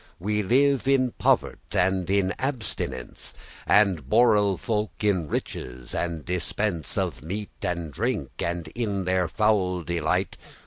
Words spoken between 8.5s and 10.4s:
in their foul delight.